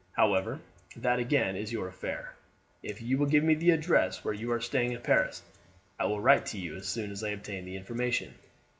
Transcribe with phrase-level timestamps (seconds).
[0.13, 0.61] However,
[0.95, 2.33] that again is your affair.
[2.81, 5.43] If you will give me the address where you are staying in Paris
[5.99, 8.33] I will write to you as soon as I obtain the information.